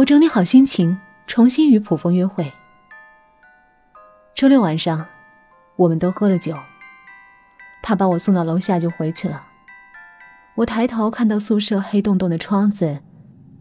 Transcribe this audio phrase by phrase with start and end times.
[0.00, 2.50] 我整理好心情，重新与普风约会。
[4.34, 5.04] 周六晚上，
[5.76, 6.56] 我们都喝了酒。
[7.82, 9.42] 他把我送到楼下就回去了。
[10.54, 12.98] 我抬头看到宿舍黑洞洞的窗子，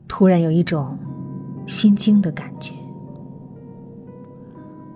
[0.07, 0.97] 突然有一种
[1.67, 2.73] 心惊的感觉。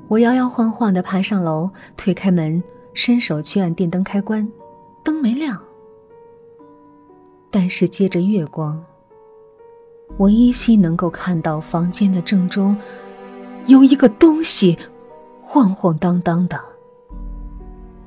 [0.07, 2.63] 我摇摇晃晃的爬上楼，推开门，
[2.93, 4.49] 伸手去按电灯开关，
[5.03, 5.61] 灯没亮。
[7.51, 8.81] 但是借着月光，
[10.17, 12.77] 我依稀能够看到房间的正中
[13.65, 14.77] 有一个东西
[15.41, 16.59] 晃晃荡荡的。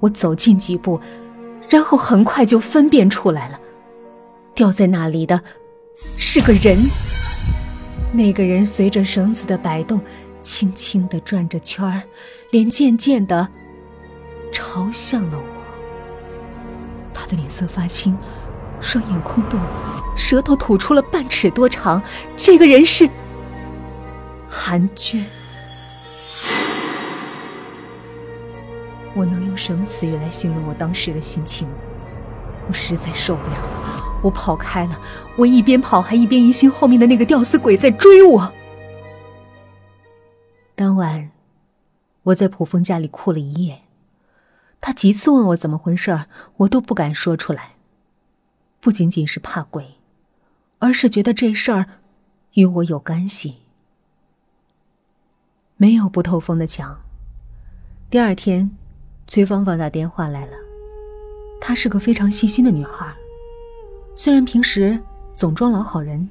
[0.00, 1.00] 我走近几步，
[1.68, 3.58] 然后很快就分辨出来了，
[4.54, 5.40] 吊在那里的
[6.16, 6.78] 是个人。
[8.12, 10.00] 那个人随着绳子的摆动，
[10.42, 12.02] 轻轻的转着圈儿，
[12.50, 13.48] 脸渐渐的
[14.52, 15.44] 朝向了我。
[17.12, 18.16] 他的脸色发青，
[18.86, 19.58] 双眼空洞，
[20.16, 22.00] 舌头吐出了半尺多长。
[22.36, 23.10] 这个人是
[24.48, 25.26] 韩娟。
[29.12, 31.66] 我能用什么词语来形容我当时的心情？
[32.68, 34.96] 我实在受不了了，我跑开了。
[35.36, 38.52] 我一边跑，还一边疑心后面的那个吊死鬼在追我。
[40.76, 41.32] 当晚，
[42.22, 43.80] 我在普风家里哭了一夜。
[44.80, 46.20] 他几次问我怎么回事
[46.58, 47.70] 我都不敢说出来。
[48.80, 49.94] 不仅仅是怕鬼，
[50.78, 51.86] 而是觉得这事儿
[52.54, 53.56] 与我有干系。
[55.76, 57.00] 没有不透风的墙。
[58.10, 58.70] 第二天。
[59.28, 60.52] 崔芳芳打电话来了，
[61.60, 63.12] 她是个非常细心的女孩，
[64.14, 64.96] 虽然平时
[65.32, 66.28] 总装老好人，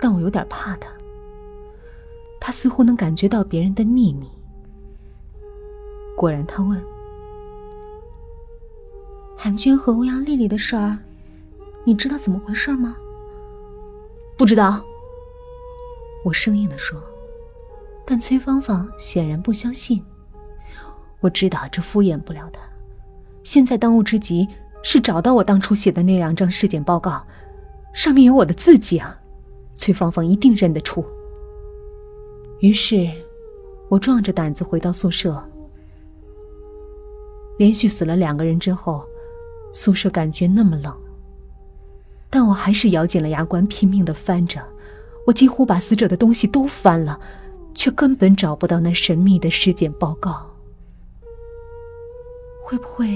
[0.00, 0.90] 但我有点怕她。
[2.40, 4.26] 她似乎能感觉到别人的秘密。
[6.16, 6.82] 果然，她问
[9.36, 10.96] ：“韩娟和欧阳丽丽的事儿，
[11.84, 12.96] 你知道怎么回事吗
[14.36, 14.82] ？”“不知道。”
[16.24, 17.00] 我生硬的说，
[18.04, 20.04] 但崔芳芳显然不相信。
[21.20, 22.60] 我知道这敷衍不了他，
[23.42, 24.48] 现在当务之急
[24.82, 27.24] 是找到我当初写的那两张尸检报告，
[27.92, 29.18] 上面有我的字迹啊，
[29.74, 31.04] 崔芳芳一定认得出。
[32.60, 33.10] 于是，
[33.88, 35.42] 我壮着胆子回到宿舍。
[37.58, 39.04] 连续死了两个人之后，
[39.72, 40.96] 宿舍感觉那么冷，
[42.34, 44.58] 但我还是咬紧了牙关，拼命的翻着。
[45.26, 47.20] 我几乎把死者的东西都翻了，
[47.74, 50.50] 却根本找不到那神秘的尸检报告。
[52.64, 53.06] 会不会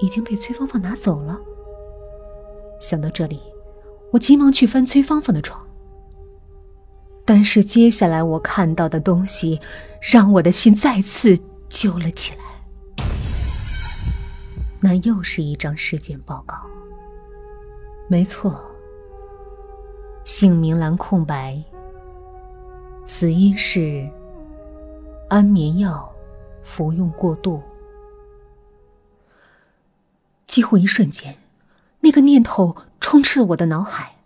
[0.00, 1.38] 已经被崔芳芳拿走了？
[2.80, 3.38] 想到这里，
[4.10, 5.62] 我急忙去翻崔芳芳的床。
[7.26, 9.60] 但是接下来我看到的东西，
[10.00, 11.38] 让我的心再次
[11.68, 13.04] 揪了起来。
[14.80, 16.56] 那又是一张尸检报告。
[18.08, 18.60] 没错，
[20.24, 21.60] 姓名栏空白。
[23.04, 24.08] 死因是
[25.28, 26.12] 安眠药
[26.62, 27.62] 服用过度。
[30.46, 31.36] 几乎一瞬间，
[32.00, 34.16] 那个念头充斥了我的脑海。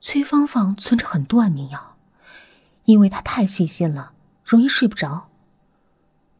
[0.00, 1.96] 崔芳芳存着很多安眠药，
[2.84, 4.12] 因为她太细心了，
[4.44, 5.28] 容易睡不着。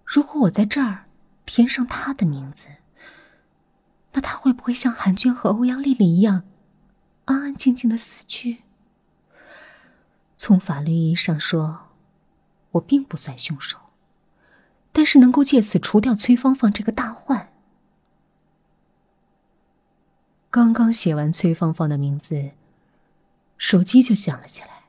[0.04, 1.04] 如果我在这儿
[1.44, 2.68] 填上她的名字，
[4.16, 6.44] 那他会不会像韩娟和欧阳丽丽一样，
[7.26, 8.62] 安安静静的死去？
[10.36, 11.88] 从法律意义上说，
[12.70, 13.76] 我并不算凶手，
[14.90, 17.52] 但是能够借此除掉崔芳芳这个大患。
[20.48, 22.52] 刚刚写完崔芳芳的名字，
[23.58, 24.84] 手机就响了起来。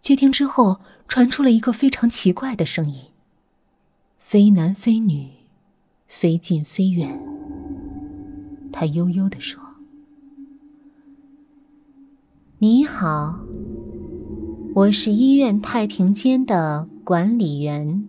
[0.00, 3.12] 接听之后，传出了一个非常奇怪的声音
[4.18, 5.30] ：“非男非女，
[6.08, 7.16] 非近非远。”
[8.78, 9.58] 他悠悠的说
[12.60, 13.40] ：“你好，
[14.74, 18.06] 我是医院太平间的管理员。”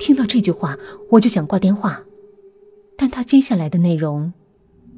[0.00, 0.78] 听到这句话，
[1.10, 2.00] 我就想挂电话。
[2.96, 4.32] 但他接下来的内容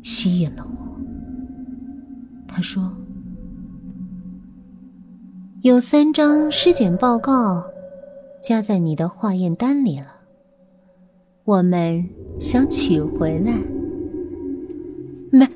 [0.01, 0.97] 吸引了我。
[2.47, 2.93] 他说
[5.63, 7.65] ：“有三张尸检报告
[8.41, 10.07] 加在你的化验单里了，
[11.43, 12.09] 我们
[12.41, 13.53] 想取回来。”
[15.31, 15.47] 没，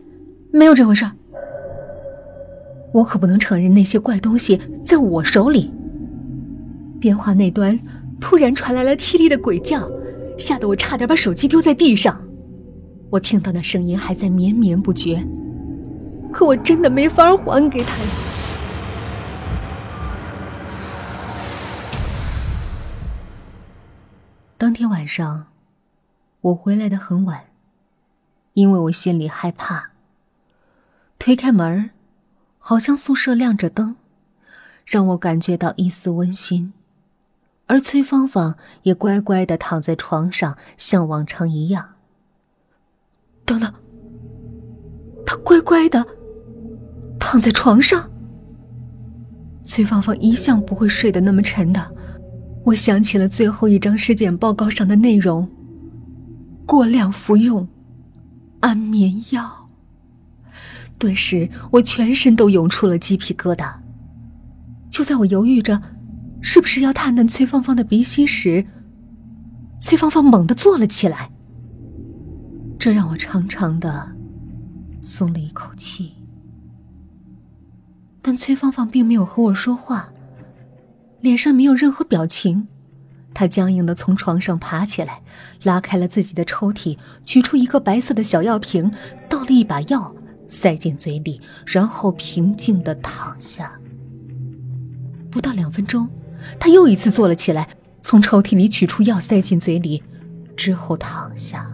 [0.52, 1.04] 没有这回事。
[2.92, 5.72] 我可不能承认那些怪东西在我手里。
[7.00, 7.76] 电话那端
[8.20, 9.90] 突然传来了凄厉的鬼叫，
[10.38, 12.20] 吓得我差点把手机丢在地上。
[13.10, 15.26] 我听到那声音还在绵绵不绝，
[16.32, 18.04] 可我真的没法还给他呀。
[24.56, 25.46] 当天晚上，
[26.44, 27.44] 我回来的很晚，
[28.52, 29.93] 因为我心里害怕。
[31.19, 31.88] 推开门，
[32.58, 33.96] 好像宿舍亮着灯，
[34.85, 36.75] 让我感觉到一丝温馨。
[37.64, 41.94] 而崔芳芳也乖乖的躺在床上，像往常一样。
[43.46, 43.73] 等等，
[45.25, 46.05] 她乖乖的
[47.19, 48.11] 躺在床上。
[49.62, 51.91] 崔芳芳一向不会睡得那么沉的，
[52.64, 55.50] 我想起了最后一张尸检报告上的内容：
[56.66, 57.69] 过量服用
[58.61, 59.69] 安眠药。
[60.99, 63.75] 顿时，我全身都涌出了鸡皮疙瘩。
[64.88, 65.82] 就在我犹豫着，
[66.40, 68.64] 是不是要探探崔芳芳的鼻息时，
[69.81, 71.31] 崔芳芳猛地坐了起来。
[72.78, 74.12] 这让我长长的
[75.02, 76.12] 松了一口气。
[78.22, 80.10] 但崔芳芳并没有和我说话，
[81.20, 82.69] 脸上没有任何表情。
[83.34, 85.20] 他僵硬的从床上爬起来，
[85.64, 88.90] 拉开了自己的抽屉，取出一个白色的小药瓶，
[89.28, 90.14] 倒了一把药。
[90.46, 93.72] 塞进嘴里，然后平静的躺下。
[95.31, 96.06] 不到两分钟，
[96.60, 97.66] 他又一次坐了起来，
[98.02, 100.02] 从抽屉里取出药塞进嘴里，
[100.54, 101.66] 之后躺下。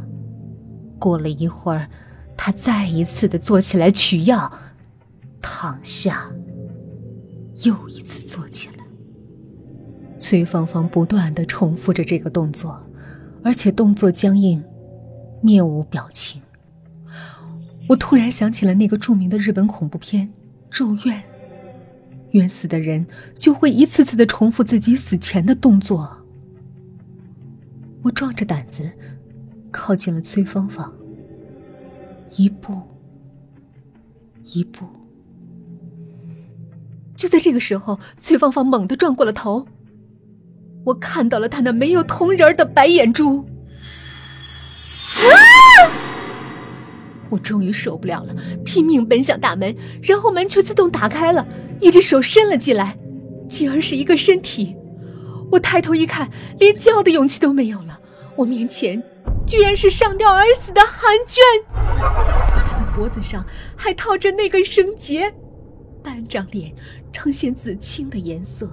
[1.00, 1.90] 过了一会儿，
[2.36, 4.50] 他再一次的坐起来取药，
[5.42, 6.30] 躺下，
[7.64, 8.79] 又一次坐起来。
[10.30, 12.80] 崔芳芳不断的重复着这个动作，
[13.42, 14.62] 而且动作僵硬，
[15.42, 16.40] 面无表情。
[17.88, 20.28] 我突然想起了那个著名的日本恐怖片
[20.70, 21.18] 《咒怨》，
[22.30, 23.04] 冤死的人
[23.36, 26.16] 就会一次次的重复自己死前的动作。
[28.02, 28.88] 我壮着胆子
[29.72, 30.94] 靠近了崔芳芳，
[32.36, 32.80] 一步，
[34.44, 34.86] 一步。
[37.16, 39.66] 就在这个时候，崔芳芳猛地转过了头，
[40.84, 43.46] 我看到了他那没有瞳仁的白眼珠。
[45.16, 45.28] 啊
[47.28, 48.34] 我终于受不了了，
[48.64, 49.72] 拼命奔向大门，
[50.02, 51.46] 然后门却自动打开了，
[51.80, 52.98] 一只手伸了进来，
[53.48, 54.74] 继而是一个身体。
[55.52, 56.28] 我抬头一看，
[56.58, 58.00] 连叫的勇气都没有了。
[58.34, 59.00] 我面前
[59.46, 61.40] 居然是上吊而死的韩娟，
[62.64, 65.32] 她的脖子上还套着那根绳结，
[66.02, 66.74] 半张脸
[67.12, 68.68] 呈现紫青的颜色。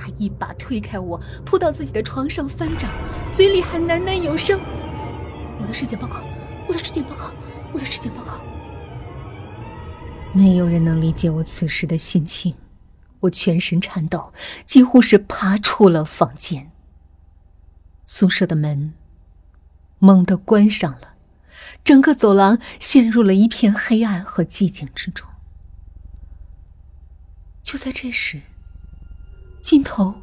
[0.00, 2.88] 他一把推开我，扑到自己的床上翻找，
[3.34, 4.58] 嘴里还喃喃有声
[5.60, 6.22] ：“我的尸检报告，
[6.66, 7.30] 我的尸检报告。”
[7.72, 8.40] 我的尸检报告。
[10.32, 12.56] 没有人能理解我此时的心情，
[13.20, 14.32] 我全身颤抖，
[14.66, 16.72] 几乎是爬出了房间。
[18.06, 18.94] 宿舍的门
[20.00, 21.14] 猛地关上了，
[21.84, 25.28] 整个走廊陷入了一片黑暗和寂静之中。
[27.62, 28.40] 就在这时，
[29.62, 30.14] 尽头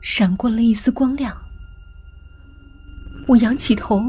[0.00, 1.36] 闪过了一丝光亮，
[3.28, 4.00] 我仰起头。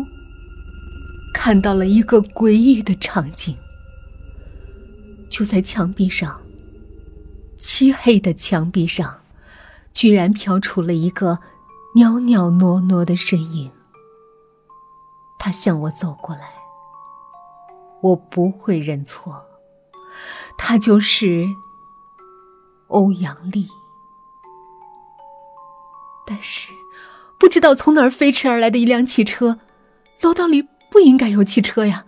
[1.34, 3.58] 看到了一个诡异的场景，
[5.30, 6.42] 就在墙壁上，
[7.58, 9.20] 漆黑的墙壁上，
[9.92, 11.40] 居然飘出了一个
[11.96, 13.72] 袅袅娜娜的身影。
[15.38, 16.54] 他向我走过来，
[18.02, 19.44] 我不会认错，
[20.58, 21.46] 他就是
[22.88, 23.68] 欧阳丽。
[26.26, 26.70] 但是，
[27.38, 29.60] 不知道从哪儿飞驰而来的一辆汽车，
[30.22, 30.68] 楼道里。
[30.92, 32.06] 不应该有汽车呀，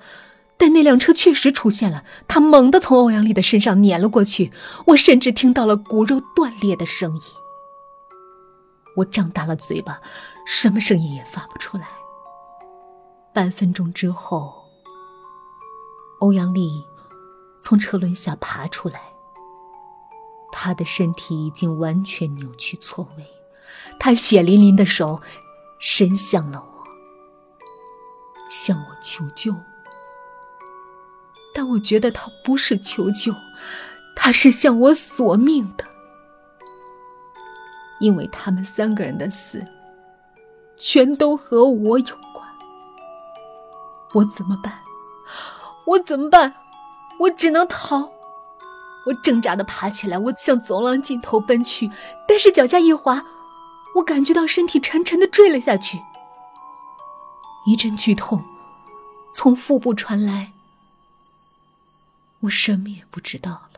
[0.58, 2.06] 但那辆车确实出现了。
[2.28, 4.52] 他猛地从欧阳丽的身上碾了过去，
[4.86, 7.22] 我甚至听到了骨肉断裂的声音。
[8.96, 10.00] 我张大了嘴巴，
[10.46, 11.88] 什么声音也发不出来。
[13.34, 14.54] 半分钟之后，
[16.20, 16.86] 欧阳丽
[17.64, 19.02] 从车轮下爬出来，
[20.52, 23.26] 她的身体已经完全扭曲错位，
[24.00, 25.22] 他血淋淋的手
[25.80, 26.76] 伸向了我。
[28.50, 29.56] 向我求救，
[31.54, 33.34] 但我觉得他不是求救，
[34.16, 35.84] 他是向我索命的，
[38.00, 39.66] 因为他们三个人的死，
[40.78, 42.48] 全都和我有关。
[44.14, 44.80] 我怎么办？
[45.88, 46.54] 我怎么办？
[47.20, 48.10] 我只能逃。
[49.08, 51.90] 我挣扎的爬起来，我向走廊尽头奔去，
[52.28, 53.24] 但是脚下一滑，
[53.96, 56.02] 我感觉到身体沉沉的坠了下去。
[57.66, 58.44] 一阵剧痛
[59.34, 60.52] 从腹部传来，
[62.42, 63.75] 我什么也不知道了。